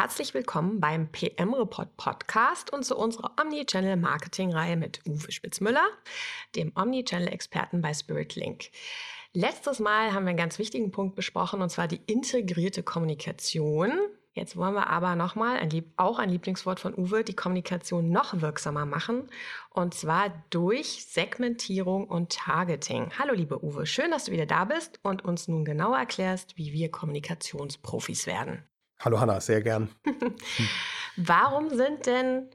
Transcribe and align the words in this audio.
Herzlich 0.00 0.32
willkommen 0.32 0.78
beim 0.78 1.10
PM 1.10 1.52
Report 1.54 1.96
Podcast 1.96 2.72
und 2.72 2.84
zu 2.84 2.96
unserer 2.96 3.32
Omnichannel 3.40 3.96
Marketing 3.96 4.52
Reihe 4.52 4.76
mit 4.76 5.00
Uwe 5.08 5.32
Spitzmüller, 5.32 5.84
dem 6.54 6.70
Omnichannel 6.76 7.26
Experten 7.26 7.80
bei 7.80 7.92
Spirit 7.92 8.36
Link. 8.36 8.70
Letztes 9.32 9.80
Mal 9.80 10.12
haben 10.12 10.22
wir 10.22 10.28
einen 10.28 10.38
ganz 10.38 10.60
wichtigen 10.60 10.92
Punkt 10.92 11.16
besprochen 11.16 11.62
und 11.62 11.70
zwar 11.70 11.88
die 11.88 12.00
integrierte 12.06 12.84
Kommunikation. 12.84 13.90
Jetzt 14.34 14.56
wollen 14.56 14.74
wir 14.74 14.86
aber 14.86 15.16
nochmal, 15.16 15.68
auch 15.96 16.20
ein 16.20 16.30
Lieblingswort 16.30 16.78
von 16.78 16.96
Uwe, 16.96 17.24
die 17.24 17.34
Kommunikation 17.34 18.08
noch 18.10 18.40
wirksamer 18.40 18.86
machen 18.86 19.28
und 19.70 19.94
zwar 19.94 20.44
durch 20.50 21.06
Segmentierung 21.06 22.06
und 22.06 22.30
Targeting. 22.30 23.10
Hallo 23.18 23.34
liebe 23.34 23.64
Uwe, 23.64 23.84
schön, 23.84 24.12
dass 24.12 24.26
du 24.26 24.30
wieder 24.30 24.46
da 24.46 24.64
bist 24.64 25.00
und 25.02 25.24
uns 25.24 25.48
nun 25.48 25.64
genau 25.64 25.92
erklärst, 25.92 26.56
wie 26.56 26.72
wir 26.72 26.88
Kommunikationsprofis 26.88 28.28
werden. 28.28 28.62
Hallo 29.00 29.20
Hanna, 29.20 29.40
sehr 29.40 29.62
gern. 29.62 29.90
Warum 31.16 31.70
sind 31.70 32.06
denn 32.06 32.50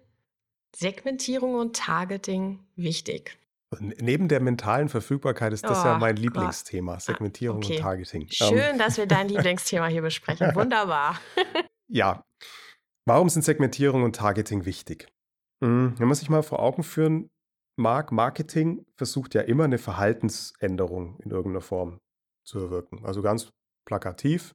Segmentierung 0.75 1.55
und 1.55 1.75
Targeting 1.75 2.59
wichtig? 2.75 3.37
Neben 3.79 4.27
der 4.27 4.39
mentalen 4.39 4.89
Verfügbarkeit 4.89 5.53
ist 5.53 5.63
das 5.63 5.83
oh, 5.83 5.87
ja 5.87 5.97
mein 5.97 6.15
Lieblingsthema, 6.17 6.93
Gott. 6.93 7.01
Segmentierung 7.01 7.57
ah, 7.57 7.65
okay. 7.65 7.75
und 7.77 7.81
Targeting. 7.81 8.27
Schön, 8.29 8.57
ähm. 8.57 8.77
dass 8.77 8.97
wir 8.97 9.07
dein 9.07 9.29
Lieblingsthema 9.29 9.87
hier 9.87 10.01
besprechen. 10.01 10.53
Wunderbar. 10.53 11.19
ja. 11.87 12.23
Warum 13.05 13.29
sind 13.29 13.43
Segmentierung 13.43 14.03
und 14.03 14.15
Targeting 14.15 14.65
wichtig? 14.65 15.07
Hm, 15.63 15.95
wenn 15.97 16.07
man 16.07 16.15
sich 16.15 16.29
mal 16.29 16.43
vor 16.43 16.59
Augen 16.59 16.83
führen 16.83 17.29
mag, 17.77 18.11
Marketing 18.11 18.85
versucht 18.95 19.33
ja 19.33 19.41
immer 19.41 19.63
eine 19.63 19.77
Verhaltensänderung 19.77 21.19
in 21.21 21.31
irgendeiner 21.31 21.61
Form 21.61 21.99
zu 22.43 22.59
erwirken. 22.59 23.05
Also 23.05 23.21
ganz 23.21 23.49
plakativ. 23.85 24.53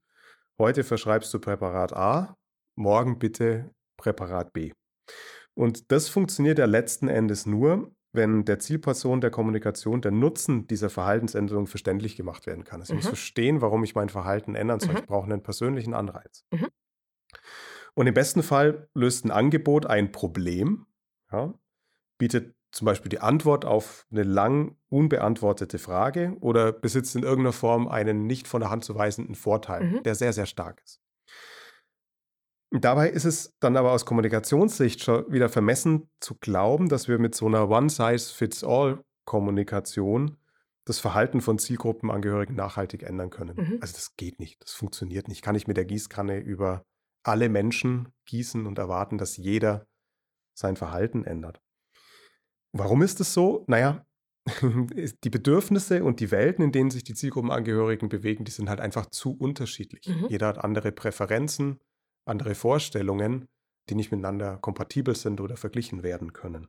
Heute 0.61 0.83
verschreibst 0.83 1.33
du 1.33 1.39
Präparat 1.39 1.93
A, 1.93 2.37
morgen 2.75 3.21
bitte 3.21 3.71
Präparat 3.97 4.53
B. 4.53 4.73
Und 5.55 5.93
das 5.93 6.09
funktioniert 6.09 6.59
ja 6.59 6.65
letzten 6.67 7.07
Endes 7.07 7.47
nur, 7.47 7.95
wenn 8.13 8.45
der 8.45 8.59
Zielperson 8.59 9.21
der 9.21 9.31
Kommunikation 9.31 10.01
der 10.01 10.11
Nutzen 10.11 10.67
dieser 10.67 10.91
Verhaltensänderung 10.91 11.69
verständlich 11.69 12.17
gemacht 12.17 12.47
werden 12.47 12.65
kann. 12.65 12.81
Also 12.81 12.95
ich 12.95 12.97
mhm. 12.97 13.03
muss 13.03 13.09
verstehen, 13.09 13.61
warum 13.61 13.85
ich 13.85 13.95
mein 13.95 14.09
Verhalten 14.09 14.57
ändern 14.57 14.81
soll. 14.81 14.95
Mhm. 14.95 14.99
Ich 14.99 15.07
brauche 15.07 15.31
einen 15.31 15.43
persönlichen 15.43 15.95
Anreiz. 15.95 16.45
Mhm. 16.51 16.67
Und 17.95 18.07
im 18.09 18.15
besten 18.15 18.43
Fall 18.43 18.89
löst 18.95 19.25
ein 19.25 19.31
Angebot 19.31 19.87
ein 19.87 20.11
Problem, 20.11 20.87
ja, 21.31 21.55
bietet 22.19 22.55
zum 22.71 22.85
Beispiel 22.85 23.09
die 23.09 23.21
Antwort 23.21 23.65
auf 23.65 24.07
eine 24.11 24.25
lang 24.25 24.77
unbeantwortete 24.89 25.79
Frage 25.79 26.37
oder 26.41 26.73
besitzt 26.73 27.17
in 27.17 27.23
irgendeiner 27.23 27.53
Form 27.53 27.89
einen 27.89 28.27
nicht 28.27 28.47
von 28.47 28.61
der 28.61 28.69
Hand 28.71 28.85
zu 28.85 28.95
weisenden 28.95 29.35
Vorteil, 29.35 29.85
mhm. 29.85 30.03
der 30.03 30.15
sehr, 30.15 30.33
sehr 30.33 30.47
stark 30.47 30.81
ist. 30.85 31.01
Dabei 32.71 33.09
ist 33.09 33.25
es 33.25 33.57
dann 33.61 33.79
aber 33.79 33.93
aus 33.93 34.05
Kommunikationssicht 34.05 35.03
schon 35.03 35.33
wieder 35.33 35.49
vermessen 35.49 36.11
zu 36.21 36.35
glauben, 36.35 36.91
dass 36.91 37.09
wir 37.09 37.19
mit 37.19 37.35
so 37.35 37.47
einer 37.47 37.71
One-Size-Fits-All-Kommunikation 37.71 40.37
das 40.85 40.99
Verhalten 40.99 41.41
von 41.41 41.59
Zielgruppenangehörigen 41.59 42.55
nachhaltig 42.55 43.05
ändern 43.05 43.31
können. 43.31 43.57
Mhm. 43.57 43.79
Also 43.81 43.95
das 43.95 44.17
geht 44.17 44.39
nicht, 44.39 44.63
das 44.63 44.73
funktioniert 44.73 45.29
nicht. 45.29 45.41
Kann 45.43 45.55
ich 45.55 45.67
mit 45.67 45.79
der 45.79 45.87
Gießkanne 45.87 46.41
über 46.41 46.85
alle 47.23 47.49
Menschen 47.49 48.13
gießen 48.27 48.67
und 48.67 48.79
erwarten, 48.79 49.17
dass 49.17 49.39
jeder 49.39 49.87
sein 50.55 50.77
Verhalten 50.77 51.25
ändert. 51.25 51.63
Warum 52.79 53.03
ist 53.03 53.21
es 53.21 53.35
so? 53.35 53.65
Naja, 53.67 54.07
die 55.25 55.31
Bedürfnisse 55.31 56.05
und 56.05 56.21
die 56.21 56.31
Welten, 56.31 56.65
in 56.65 56.73
denen 56.73 56.91
sich 56.91 57.05
die 57.05 57.15
Zielgruppenangehörigen 57.15 58.09
bewegen, 58.09 58.45
die 58.45 58.51
sind 58.51 58.69
halt 58.69 58.81
einfach 58.81 59.07
zu 59.07 59.37
unterschiedlich. 59.37 60.09
Mhm. 60.09 60.27
Jeder 60.29 60.47
hat 60.47 60.65
andere 60.65 60.93
Präferenzen, 60.93 61.81
andere 62.25 62.55
Vorstellungen, 62.55 63.49
die 63.89 63.95
nicht 63.95 64.11
miteinander 64.11 64.59
kompatibel 64.59 65.17
sind 65.17 65.41
oder 65.41 65.57
verglichen 65.57 66.03
werden 66.03 66.33
können. 66.33 66.69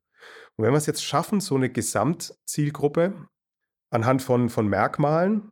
Und 0.56 0.66
wenn 0.66 0.74
wir 0.74 0.78
es 0.78 0.86
jetzt 0.86 1.04
schaffen, 1.04 1.40
so 1.40 1.56
eine 1.56 1.70
Gesamtzielgruppe 1.70 3.14
anhand 3.90 4.22
von, 4.22 4.50
von 4.50 4.68
Merkmalen 4.68 5.52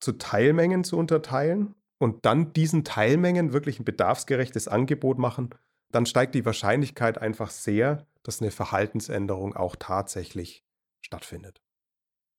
zu 0.00 0.12
Teilmengen 0.12 0.84
zu 0.84 0.98
unterteilen 0.98 1.74
und 1.98 2.24
dann 2.24 2.52
diesen 2.52 2.84
Teilmengen 2.84 3.52
wirklich 3.52 3.78
ein 3.78 3.84
bedarfsgerechtes 3.84 4.68
Angebot 4.68 5.18
machen, 5.18 5.50
dann 5.90 6.06
steigt 6.06 6.34
die 6.34 6.44
Wahrscheinlichkeit 6.44 7.18
einfach 7.18 7.50
sehr, 7.50 8.06
dass 8.22 8.40
eine 8.40 8.50
Verhaltensänderung 8.50 9.54
auch 9.54 9.76
tatsächlich 9.76 10.64
stattfindet. 11.04 11.60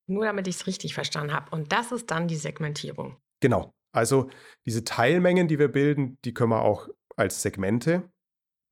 Nur 0.08 0.26
damit 0.26 0.48
ich 0.48 0.56
es 0.56 0.68
richtig 0.68 0.94
verstanden 0.94 1.34
habe. 1.34 1.50
Und 1.52 1.72
das 1.72 1.92
ist 1.92 2.12
dann 2.12 2.28
die 2.28 2.36
Segmentierung. 2.36 3.18
Genau. 3.40 3.74
Also 3.94 4.30
diese 4.66 4.84
Teilmengen, 4.84 5.48
die 5.48 5.60
wir 5.60 5.68
bilden, 5.68 6.18
die 6.26 6.34
können 6.34 6.50
wir 6.50 6.64
auch 6.64 6.90
als 7.16 7.42
Segmente 7.42 8.10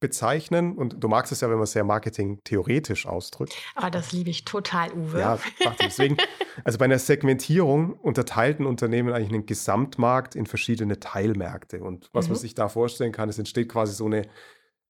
bezeichnen. 0.02 0.76
Und 0.76 1.02
du 1.02 1.08
magst 1.08 1.32
es 1.32 1.42
ja, 1.42 1.50
wenn 1.50 1.58
man 1.58 1.64
es 1.64 1.72
sehr 1.72 1.84
marketing-theoretisch 1.84 3.06
ausdrückt. 3.06 3.54
Aber 3.76 3.88
ah, 3.88 3.90
das 3.92 4.12
liebe 4.12 4.30
ich 4.30 4.44
total, 4.44 4.92
Uwe. 4.94 5.20
Ja, 5.20 5.40
deswegen, 5.80 6.18
also 6.66 6.78
bei 6.80 6.86
einer 6.86 7.00
Segmentierung 7.00 7.94
unterteilt 7.94 8.60
ein 8.60 8.66
Unternehmen 8.66 9.14
eigentlich 9.14 9.32
einen 9.32 9.46
Gesamtmarkt 9.46 10.36
in 10.36 10.48
verschiedene 10.48 11.00
Teilmärkte. 11.00 11.82
Und 11.82 12.10
was 12.14 12.26
mhm. 12.26 12.34
man 12.34 12.40
sich 12.40 12.56
da 12.56 12.68
vorstellen 12.68 13.12
kann, 13.12 13.30
es 13.30 13.38
entsteht 13.38 13.70
quasi 13.70 13.94
so 13.94 14.08
eine 14.08 14.28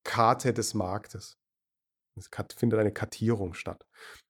Karte 0.03 0.53
des 0.53 0.73
Marktes. 0.73 1.37
Es 2.15 2.29
findet 2.55 2.79
eine 2.79 2.91
Kartierung 2.91 3.53
statt. 3.53 3.85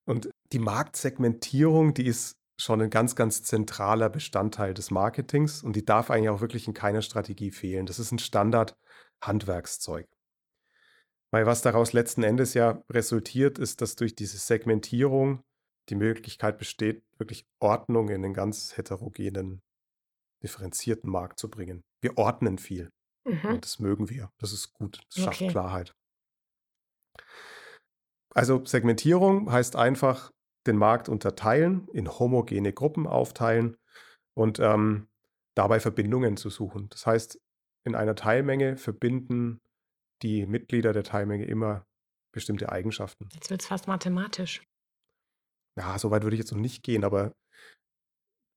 Und 0.05 0.29
die 0.51 0.59
Marktsegmentierung, 0.59 1.93
die 1.93 2.05
ist 2.05 2.35
schon 2.59 2.81
ein 2.81 2.89
ganz, 2.89 3.15
ganz 3.15 3.43
zentraler 3.43 4.09
Bestandteil 4.09 4.73
des 4.73 4.91
Marketings 4.91 5.63
und 5.63 5.75
die 5.75 5.85
darf 5.85 6.11
eigentlich 6.11 6.29
auch 6.29 6.41
wirklich 6.41 6.67
in 6.67 6.73
keiner 6.73 7.01
Strategie 7.01 7.51
fehlen. 7.51 7.85
Das 7.85 7.99
ist 7.99 8.11
ein 8.11 8.19
Standard-Handwerkszeug. 8.19 10.07
Weil 11.31 11.45
was 11.45 11.61
daraus 11.61 11.93
letzten 11.93 12.23
Endes 12.23 12.53
ja 12.53 12.83
resultiert, 12.89 13.57
ist, 13.57 13.81
dass 13.81 13.95
durch 13.95 14.15
diese 14.15 14.37
Segmentierung 14.37 15.41
die 15.89 15.95
Möglichkeit 15.95 16.57
besteht, 16.57 17.03
wirklich 17.17 17.45
Ordnung 17.59 18.09
in 18.09 18.23
einen 18.23 18.33
ganz 18.33 18.77
heterogenen, 18.77 19.61
differenzierten 20.43 21.09
Markt 21.09 21.39
zu 21.39 21.49
bringen. 21.49 21.81
Wir 22.01 22.17
ordnen 22.17 22.57
viel. 22.57 22.89
Mhm. 23.25 23.45
Und 23.45 23.65
das 23.65 23.79
mögen 23.79 24.09
wir. 24.09 24.31
Das 24.39 24.51
ist 24.51 24.73
gut. 24.73 25.01
Das 25.13 25.23
schafft 25.23 25.41
okay. 25.41 25.51
Klarheit. 25.51 25.93
Also 28.33 28.63
Segmentierung 28.65 29.51
heißt 29.51 29.75
einfach 29.75 30.31
den 30.67 30.77
Markt 30.77 31.09
unterteilen, 31.09 31.87
in 31.93 32.07
homogene 32.07 32.71
Gruppen 32.71 33.07
aufteilen 33.07 33.77
und 34.35 34.59
ähm, 34.59 35.09
dabei 35.55 35.79
Verbindungen 35.79 36.37
zu 36.37 36.49
suchen. 36.49 36.87
Das 36.89 37.05
heißt, 37.05 37.39
in 37.85 37.95
einer 37.95 38.15
Teilmenge 38.15 38.77
verbinden 38.77 39.59
die 40.21 40.45
Mitglieder 40.45 40.93
der 40.93 41.03
Teilmenge 41.03 41.45
immer 41.45 41.85
bestimmte 42.33 42.71
Eigenschaften. 42.71 43.27
Jetzt 43.33 43.49
wird 43.49 43.61
es 43.61 43.67
fast 43.67 43.87
mathematisch. 43.87 44.63
Ja, 45.77 45.97
so 45.97 46.11
weit 46.11 46.23
würde 46.23 46.35
ich 46.35 46.39
jetzt 46.39 46.51
noch 46.51 46.59
nicht 46.59 46.83
gehen, 46.83 47.03
aber 47.03 47.33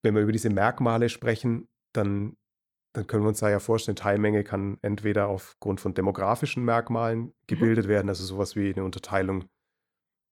wenn 0.05 0.15
wir 0.15 0.23
über 0.23 0.33
diese 0.33 0.51
Merkmale 0.51 1.09
sprechen, 1.09 1.67
dann, 1.95 2.37
dann 2.95 3.07
können 3.07 3.25
wir 3.25 3.29
uns 3.29 3.41
da 3.41 3.49
ja 3.49 3.61
vorstellen, 3.61 3.97
Teilmenge 3.97 4.45
kann 4.45 4.79
entweder 4.83 5.29
aufgrund 5.29 5.81
von 5.81 5.95
demografischen 5.95 6.65
Merkmalen 6.65 7.21
mhm. 7.21 7.33
gebildet 7.47 7.87
mhm. 7.87 7.91
werden, 7.91 8.09
also 8.09 8.25
sowas 8.25 8.57
wie 8.57 8.73
eine 8.73 8.85
Unterteilung 8.85 9.49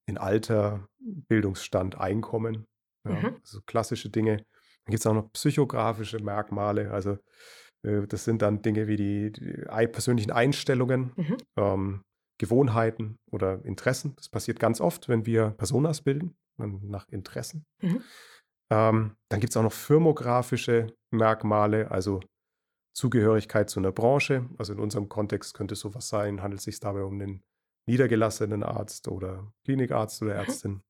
in 0.07 0.19
Alter, 0.19 0.89
Bildungsstand, 0.99 1.99
Einkommen. 1.99 2.67
Ja, 3.09 3.15
mhm. 3.15 3.37
also 3.41 3.61
klassische 3.67 4.11
Dinge. 4.11 4.37
Dann 4.37 4.91
gibt 4.91 5.01
es 5.01 5.07
auch 5.07 5.15
noch 5.15 5.33
psychografische 5.33 6.19
Merkmale. 6.21 6.91
Also 6.93 7.19
äh, 7.83 8.07
das 8.07 8.25
sind 8.25 8.43
dann 8.43 8.63
Dinge 8.63 8.87
wie 8.87 8.97
die, 8.97 9.33
die 9.33 9.87
persönlichen 9.89 10.31
Einstellungen, 10.31 11.13
mhm. 11.17 11.37
ähm, 11.57 12.05
Gewohnheiten 12.39 13.19
oder 13.31 13.65
Interessen. 13.65 14.15
Das 14.17 14.29
passiert 14.29 14.59
ganz 14.59 14.81
oft, 14.81 15.09
wenn 15.09 15.27
wir 15.27 15.51
Personas 15.51 16.03
bilden, 16.03 16.37
nach 16.57 17.09
Interessen. 17.09 17.65
Mhm. 17.81 18.03
Ähm, 18.73 19.17
dann 19.29 19.41
gibt 19.41 19.53
es 19.53 19.57
auch 19.57 19.63
noch 19.63 19.73
firmografische 19.73 20.95
Merkmale, 21.13 21.91
also 21.91 22.21
Zugehörigkeit 22.95 23.71
zu 23.71 23.81
einer 23.81 23.93
Branche. 23.93 24.49
Also 24.59 24.73
in 24.73 24.81
unserem 24.81 25.09
Kontext 25.09 25.55
könnte 25.55 25.77
sowas 25.77 26.09
sein, 26.09 26.43
handelt 26.43 26.61
es 26.61 26.65
sich 26.65 26.81
dabei 26.81 27.03
um 27.03 27.21
einen 27.21 27.43
niedergelassenen 27.87 28.63
Arzt 28.63 29.09
oder 29.09 29.53
Klinikarzt 29.65 30.23
oder 30.23 30.35
mhm. 30.35 30.41
Ärztin. 30.41 30.83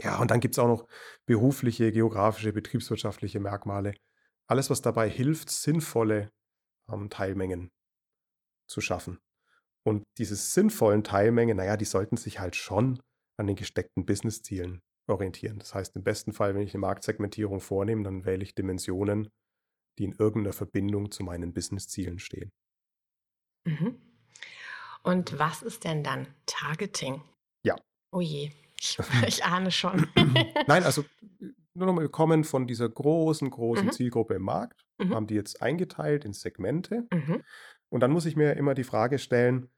Ja, 0.00 0.20
und 0.20 0.30
dann 0.30 0.40
gibt 0.40 0.54
es 0.54 0.58
auch 0.58 0.68
noch 0.68 0.86
berufliche, 1.26 1.92
geografische, 1.92 2.52
betriebswirtschaftliche 2.52 3.40
Merkmale. 3.40 3.94
Alles, 4.48 4.68
was 4.68 4.82
dabei 4.82 5.08
hilft, 5.08 5.50
sinnvolle 5.50 6.32
ähm, 6.90 7.08
Teilmengen 7.08 7.70
zu 8.68 8.80
schaffen. 8.80 9.18
Und 9.84 10.04
diese 10.18 10.36
sinnvollen 10.36 11.04
Teilmengen, 11.04 11.56
naja, 11.56 11.76
die 11.76 11.84
sollten 11.84 12.16
sich 12.16 12.40
halt 12.40 12.56
schon 12.56 13.00
an 13.38 13.46
den 13.46 13.56
gesteckten 13.56 14.06
Business-Zielen 14.06 14.80
orientieren. 15.08 15.58
Das 15.58 15.74
heißt, 15.74 15.96
im 15.96 16.04
besten 16.04 16.32
Fall, 16.32 16.54
wenn 16.54 16.62
ich 16.62 16.74
eine 16.74 16.80
Marktsegmentierung 16.80 17.60
vornehme, 17.60 18.04
dann 18.04 18.24
wähle 18.24 18.42
ich 18.42 18.54
Dimensionen, 18.54 19.28
die 19.98 20.04
in 20.04 20.12
irgendeiner 20.12 20.52
Verbindung 20.52 21.10
zu 21.10 21.24
meinen 21.24 21.52
Business-Zielen 21.52 22.18
stehen. 22.18 22.52
Mhm. 23.64 24.11
Und 25.02 25.38
was 25.38 25.62
ist 25.62 25.84
denn 25.84 26.04
dann 26.04 26.26
Targeting? 26.46 27.22
Ja. 27.64 27.76
Oh 28.12 28.20
je, 28.20 28.50
ich, 28.80 28.98
ich 29.26 29.44
ahne 29.44 29.70
schon. 29.70 30.06
Nein, 30.66 30.84
also 30.84 31.04
nur 31.74 31.86
nochmal, 31.86 32.04
wir 32.04 32.10
kommen 32.10 32.44
von 32.44 32.66
dieser 32.66 32.88
großen, 32.88 33.48
großen 33.50 33.86
Mhm. 33.86 33.92
Zielgruppe 33.92 34.34
im 34.34 34.42
Markt, 34.42 34.84
Mhm. 34.98 35.14
haben 35.14 35.26
die 35.26 35.34
jetzt 35.34 35.62
eingeteilt 35.62 36.24
in 36.24 36.32
Segmente. 36.32 37.06
Mhm. 37.12 37.42
Und 37.88 38.00
dann 38.00 38.10
muss 38.12 38.26
ich 38.26 38.36
mir 38.36 38.54
immer 38.56 38.74
die 38.74 38.84
Frage 38.84 39.18
stellen, 39.18 39.68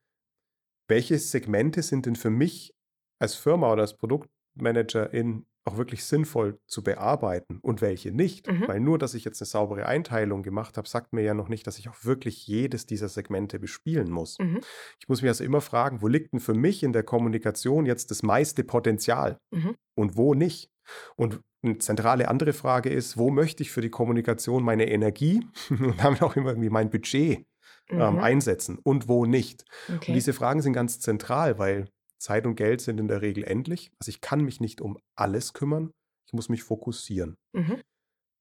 welche 0.89 1.19
Segmente 1.19 1.83
sind 1.83 2.07
denn 2.07 2.17
für 2.17 2.31
mich 2.31 2.75
als 3.21 3.35
Firma 3.35 3.73
oder 3.73 3.83
als 3.83 3.97
Produktmanagerin 3.97 5.47
auch 5.67 5.77
wirklich 5.79 6.05
sinnvoll 6.05 6.59
zu 6.67 6.83
bearbeiten 6.83 7.59
und 7.63 7.81
welche 7.81 8.13
nicht? 8.13 8.47
Mhm. 8.51 8.69
Weil 8.69 8.81
nur, 8.81 8.99
dass 8.99 9.15
ich 9.15 9.25
jetzt 9.25 9.41
eine 9.41 9.47
saubere 9.47 9.87
Einteilung 9.87 10.43
gemacht 10.43 10.77
habe, 10.77 10.89
sagt 10.89 11.13
mir 11.13 11.23
ja 11.23 11.33
noch 11.35 11.49
nicht, 11.49 11.67
dass 11.67 11.79
ich 11.79 11.89
auch 11.89 12.05
wirklich 12.05 12.47
jedes 12.47 12.87
dieser 12.87 13.09
Segmente 13.09 13.59
bespielen 13.59 14.11
muss. 14.11 14.39
Mhm. 14.39 14.61
Ich 15.01 15.09
muss 15.09 15.23
mich 15.23 15.29
also 15.31 15.43
immer 15.45 15.61
fragen, 15.63 16.03
wo 16.03 16.09
liegt 16.09 16.33
denn 16.33 16.41
für 16.41 16.55
mich 16.55 16.83
in 16.83 16.93
der 16.93 17.03
Kommunikation 17.03 17.87
jetzt 17.87 18.11
das 18.11 18.23
meiste 18.23 18.63
Potenzial 18.65 19.39
Mhm. 19.53 19.75
und 19.97 20.17
wo 20.17 20.35
nicht? 20.35 20.71
Und 21.17 21.41
eine 21.63 21.79
zentrale 21.79 22.29
andere 22.29 22.53
Frage 22.53 22.91
ist, 22.91 23.17
wo 23.17 23.31
möchte 23.31 23.63
ich 23.63 23.71
für 23.71 23.81
die 23.81 23.89
Kommunikation 23.89 24.63
meine 24.63 24.87
Energie 24.91 25.47
und 25.71 25.99
damit 26.03 26.23
auch 26.23 26.37
immer 26.37 26.51
irgendwie 26.51 26.69
mein 26.71 26.91
Budget 26.91 27.47
ähm, 27.91 28.15
Mhm. 28.15 28.19
einsetzen 28.19 28.79
und 28.83 29.09
wo 29.09 29.25
nicht? 29.25 29.65
Und 29.89 29.97
Okay. 29.97 30.13
diese 30.13 30.35
Fragen 30.35 30.61
sind 30.61 30.75
ganz 30.75 31.01
zentral, 31.01 31.59
weil 31.59 31.89
Zeit 32.25 32.47
und 32.47 32.57
Geld 32.57 32.81
sind 32.81 32.99
in 32.99 33.09
der 33.09 33.23
Regel 33.23 33.45
endlich. 33.45 33.93
Also 34.01 34.09
ich 34.09 34.21
kann 34.21 34.41
mich 34.41 34.61
nicht 34.61 34.81
um 34.81 34.99
alles 35.15 35.53
kümmern, 35.53 35.93
ich 36.27 36.33
muss 36.33 36.49
mich 36.49 36.63
fokussieren. 36.63 37.37
Mhm. 37.53 37.83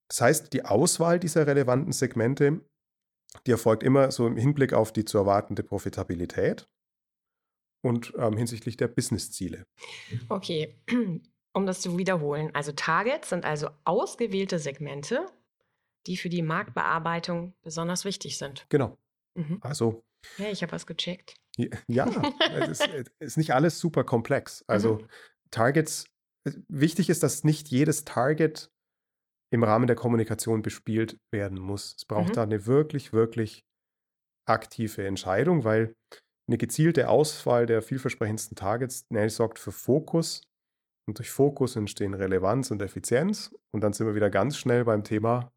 Das 0.08 0.20
heißt, 0.20 0.52
die 0.52 0.64
Auswahl 0.64 1.18
dieser 1.18 1.46
relevanten 1.46 1.92
Segmente, 1.92 2.60
die 3.46 3.50
erfolgt 3.50 3.82
immer 3.82 4.10
so 4.10 4.26
im 4.26 4.36
Hinblick 4.36 4.72
auf 4.72 4.92
die 4.92 5.04
zu 5.04 5.18
erwartende 5.18 5.62
Profitabilität 5.62 6.66
und 7.82 8.14
ähm, 8.16 8.36
hinsichtlich 8.36 8.76
der 8.76 8.88
Businessziele. 8.88 9.66
Okay, 10.28 10.74
um 11.52 11.66
das 11.66 11.80
zu 11.80 11.98
wiederholen. 11.98 12.54
Also 12.54 12.72
Targets 12.72 13.28
sind 13.28 13.44
also 13.44 13.68
ausgewählte 13.84 14.58
Segmente, 14.58 15.26
die 16.06 16.16
für 16.16 16.30
die 16.30 16.42
Marktbearbeitung 16.42 17.54
besonders 17.62 18.04
wichtig 18.04 18.38
sind. 18.38 18.66
Genau. 18.70 18.96
Mhm. 19.34 19.58
Also 19.60 20.02
Hey, 20.36 20.52
ich 20.52 20.62
habe 20.62 20.72
was 20.72 20.86
gecheckt. 20.86 21.34
Ja, 21.88 22.06
es 22.52 22.68
ist, 22.68 22.88
es 22.88 23.10
ist 23.20 23.36
nicht 23.36 23.52
alles 23.54 23.78
super 23.78 24.04
komplex. 24.04 24.64
Also 24.66 24.96
Mhm. 24.96 25.08
Targets, 25.50 26.06
es- 26.44 26.58
wichtig 26.68 27.10
ist, 27.10 27.22
dass 27.22 27.44
nicht 27.44 27.68
jedes 27.68 28.04
Target 28.04 28.70
im 29.52 29.62
Rahmen 29.62 29.86
der 29.86 29.94
Kommunikation 29.96 30.62
bespielt 30.62 31.18
werden 31.32 31.58
muss. 31.60 31.94
Es 31.98 32.04
braucht 32.06 32.30
Mhm. 32.30 32.34
da 32.34 32.42
eine 32.42 32.66
wirklich, 32.66 33.12
wirklich 33.12 33.64
aktive 34.46 35.06
Entscheidung, 35.06 35.64
weil 35.64 35.94
eine 36.48 36.58
gezielte 36.58 37.08
Auswahl 37.08 37.66
der 37.66 37.80
vielversprechendsten 37.82 38.56
Targets 38.56 39.06
ne, 39.10 39.30
sorgt 39.30 39.58
für 39.58 39.72
Fokus 39.72 40.42
und 41.06 41.18
durch 41.18 41.30
Fokus 41.30 41.76
entstehen 41.76 42.14
Relevanz 42.14 42.70
und 42.70 42.82
Effizienz 42.82 43.54
und 43.72 43.80
dann 43.82 43.92
sind 43.92 44.06
wir 44.06 44.14
wieder 44.14 44.28
ganz 44.28 44.58
schnell 44.58 44.84
beim 44.84 45.04
Thema 45.04 45.52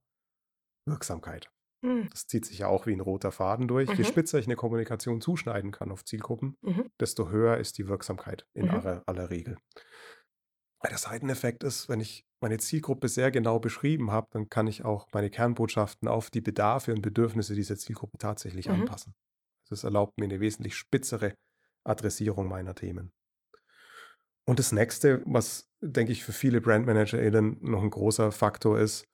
Wirksamkeit. 0.87 1.49
Hm. 1.83 2.07
Das 2.11 2.27
zieht 2.27 2.45
sich 2.45 2.59
ja 2.59 2.67
auch 2.67 2.85
wie 2.87 2.93
ein 2.93 2.99
roter 3.01 3.31
Faden 3.31 3.67
durch. 3.67 3.97
Je 3.97 4.03
Mhm. 4.03 4.03
spitzer 4.03 4.39
ich 4.39 4.45
eine 4.47 4.55
Kommunikation 4.55 5.21
zuschneiden 5.21 5.71
kann 5.71 5.91
auf 5.91 6.05
Zielgruppen, 6.05 6.57
Mhm. 6.61 6.87
desto 6.99 7.29
höher 7.29 7.57
ist 7.57 7.77
die 7.77 7.87
Wirksamkeit 7.87 8.45
in 8.53 8.69
Mhm. 8.69 8.69
aller, 8.69 9.03
aller 9.07 9.29
Regel. 9.29 9.57
Weil 10.81 10.89
Der 10.89 10.97
Seiteneffekt 10.99 11.63
ist, 11.63 11.89
wenn 11.89 11.99
ich 11.99 12.25
meine 12.41 12.57
Zielgruppe 12.59 13.09
sehr 13.09 13.31
genau 13.31 13.59
beschrieben 13.59 14.11
habe, 14.11 14.27
dann 14.31 14.49
kann 14.49 14.67
ich 14.67 14.85
auch 14.85 15.07
meine 15.13 15.29
Kernbotschaften 15.29 16.07
auf 16.07 16.29
die 16.29 16.41
Bedarfe 16.41 16.93
und 16.93 17.01
Bedürfnisse 17.01 17.55
dieser 17.55 17.77
Zielgruppe 17.77 18.17
tatsächlich 18.19 18.69
Mhm. 18.69 18.87
anpassen. 18.87 19.13
Das 19.69 19.83
erlaubt 19.83 20.19
mir 20.19 20.25
eine 20.25 20.39
wesentlich 20.39 20.75
spitzere 20.75 21.35
Adressierung 21.85 22.47
meiner 22.47 22.75
Themen. 22.75 23.11
Und 24.45 24.59
das 24.59 24.71
nächste, 24.71 25.21
was, 25.25 25.69
denke 25.81 26.11
ich, 26.11 26.23
für 26.23 26.31
viele 26.31 26.61
BrandmanagerInnen 26.61 27.57
noch 27.61 27.83
ein 27.83 27.89
großer 27.89 28.31
Faktor 28.31 28.79
ist, 28.79 29.05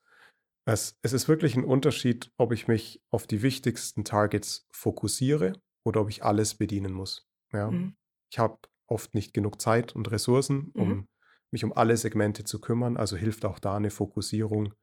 es, 0.66 0.98
es 1.02 1.14
ist 1.14 1.28
wirklich 1.28 1.56
ein 1.56 1.66
Unterschied, 1.66 2.32
ob 2.38 2.52
ich 2.54 2.68
mich 2.68 3.02
auf 3.10 3.28
die 3.28 3.42
wichtigsten 3.42 4.06
Targets 4.06 4.68
fokussiere 4.72 5.54
oder 5.86 6.02
ob 6.02 6.10
ich 6.10 6.24
alles 6.24 6.56
bedienen 6.56 6.94
muss. 6.94 7.28
Ja? 7.52 7.72
Mhm. 7.72 7.96
Ich 8.32 8.40
habe 8.40 8.58
oft 8.88 9.14
nicht 9.14 9.34
genug 9.34 9.62
Zeit 9.62 9.96
und 9.96 10.10
Ressourcen, 10.12 10.72
um 10.76 10.90
Mhm. 10.90 11.08
mich 11.52 11.64
um 11.64 11.74
alle 11.74 11.98
Segmente 11.98 12.44
zu 12.44 12.60
kümmern. 12.62 12.98
Also 12.98 13.18
hilft 13.18 13.46
auch 13.46 13.60
da 13.60 13.76
eine 13.76 13.92
Fokussierung, 13.92 14.74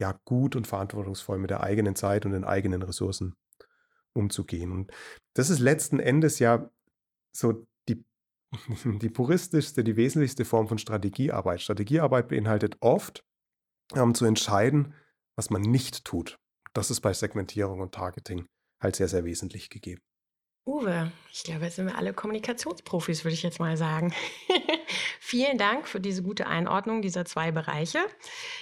ja, 0.00 0.18
gut 0.24 0.56
und 0.56 0.66
verantwortungsvoll 0.66 1.38
mit 1.38 1.50
der 1.50 1.62
eigenen 1.62 1.94
Zeit 1.94 2.26
und 2.26 2.32
den 2.32 2.44
eigenen 2.44 2.82
Ressourcen 2.82 3.36
umzugehen. 4.12 4.72
Und 4.72 4.92
das 5.34 5.50
ist 5.50 5.60
letzten 5.60 6.00
Endes 6.00 6.38
ja 6.40 6.70
so 7.36 7.66
die, 7.88 8.04
die 8.84 9.10
puristischste, 9.10 9.84
die 9.84 9.96
wesentlichste 9.96 10.44
Form 10.44 10.68
von 10.68 10.78
Strategiearbeit. 10.78 11.60
Strategiearbeit 11.62 12.28
beinhaltet 12.28 12.76
oft, 12.80 13.24
ähm, 13.94 14.14
zu 14.14 14.24
entscheiden, 14.24 14.94
was 15.36 15.50
man 15.50 15.62
nicht 15.62 16.04
tut. 16.04 16.36
Das 16.72 16.90
ist 16.90 17.00
bei 17.00 17.12
Segmentierung 17.12 17.80
und 17.80 17.94
Targeting 17.94 18.46
halt 18.80 18.96
sehr, 18.96 19.08
sehr 19.08 19.24
wesentlich 19.24 19.70
gegeben. 19.70 20.00
Uwe, 20.66 21.12
ich 21.30 21.42
glaube, 21.42 21.66
jetzt 21.66 21.76
sind 21.76 21.86
wir 21.86 21.98
alle 21.98 22.14
Kommunikationsprofis, 22.14 23.22
würde 23.24 23.34
ich 23.34 23.42
jetzt 23.42 23.60
mal 23.60 23.76
sagen. 23.76 24.14
Vielen 25.20 25.58
Dank 25.58 25.86
für 25.86 26.00
diese 26.00 26.22
gute 26.22 26.46
Einordnung 26.46 27.02
dieser 27.02 27.26
zwei 27.26 27.52
Bereiche. 27.52 27.98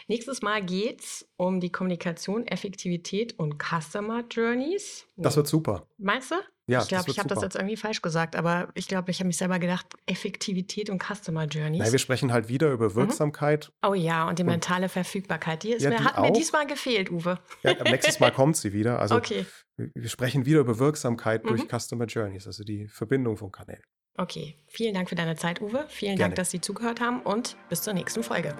Nächstes 0.08 0.42
Mal 0.42 0.64
geht 0.64 1.00
es 1.00 1.28
um 1.36 1.60
die 1.60 1.70
Kommunikation, 1.70 2.44
Effektivität 2.46 3.38
und 3.38 3.62
Customer 3.62 4.24
Journeys. 4.28 5.06
Das 5.16 5.36
wird 5.36 5.46
super. 5.46 5.86
Meinst 5.96 6.32
du? 6.32 6.36
Ja, 6.68 6.80
ich 6.82 6.88
glaube, 6.88 7.10
ich 7.10 7.18
habe 7.18 7.28
das 7.28 7.42
jetzt 7.42 7.56
irgendwie 7.56 7.76
falsch 7.76 8.02
gesagt, 8.02 8.36
aber 8.36 8.68
ich 8.74 8.86
glaube, 8.86 9.10
ich 9.10 9.18
habe 9.18 9.26
mich 9.26 9.36
selber 9.36 9.58
gedacht, 9.58 9.86
Effektivität 10.06 10.90
und 10.90 11.02
Customer 11.02 11.44
Journeys. 11.46 11.80
Nein, 11.80 11.92
wir 11.92 11.98
sprechen 11.98 12.32
halt 12.32 12.48
wieder 12.48 12.70
über 12.70 12.94
Wirksamkeit. 12.94 13.72
oh 13.84 13.94
ja, 13.94 14.28
und 14.28 14.38
die 14.38 14.44
Und- 14.44 14.50
mentale 14.50 14.88
Verfügbarkeit, 14.88 15.64
die, 15.64 15.72
ist 15.72 15.82
Ja, 15.82 15.90
mir, 15.90 15.96
die 15.96 16.04
hat 16.04 16.16
mir 16.18 16.24
auch. 16.28 16.32
diesmal 16.32 16.66
gefehlt, 16.66 17.10
Uwe. 17.10 17.38
Ja, 17.64 17.74
nächstes 17.82 18.20
Mal 18.20 18.30
kommt 18.30 18.56
sie 18.56 18.72
wieder. 18.72 19.00
Also 19.00 19.16
okay, 19.16 19.44
wir 19.76 20.08
sprechen 20.08 20.46
wieder 20.46 20.60
über 20.60 20.78
Wirksamkeit 20.78 21.44
durch 21.48 21.64
Mhm. 21.64 21.68
Customer 21.78 22.04
Journeys, 22.06 22.46
also 22.46 22.62
die 22.62 22.86
Verbindung 22.86 23.36
von 23.36 23.50
Kanälen. 23.50 23.82
okay. 24.16 24.56
Vielen 24.68 24.94
Dank 24.94 25.08
für 25.08 25.16
deine 25.16 25.34
Zeit, 25.36 25.60
Uwe. 25.60 25.84
Vielen 25.88 26.16
Gerne. 26.16 26.30
Dank, 26.30 26.36
dass 26.36 26.50
Sie 26.52 26.60
zugehört 26.60 27.00
haben 27.00 27.22
und 27.22 27.56
bis 27.70 27.82
zur 27.82 27.92
nächsten 27.94 28.22
Folge. 28.22 28.54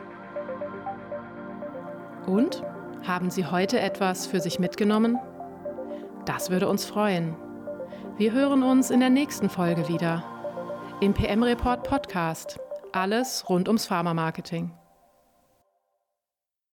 Und 2.26 2.62
haben 3.04 3.30
Sie 3.30 3.46
heute 3.46 3.78
etwas 3.80 4.26
für 4.26 4.40
sich 4.40 4.58
mitgenommen? 4.58 5.18
Das 6.26 6.50
würde 6.50 6.68
uns 6.68 6.84
freuen. 6.84 7.36
Wir 8.22 8.30
hören 8.30 8.62
uns 8.62 8.92
in 8.92 9.00
der 9.00 9.10
nächsten 9.10 9.50
Folge 9.50 9.88
wieder. 9.88 10.22
Im 11.00 11.12
PM 11.12 11.42
Report 11.42 11.82
Podcast. 11.82 12.60
Alles 12.92 13.48
rund 13.48 13.66
ums 13.66 13.86
Pharma-Marketing. 13.86 14.70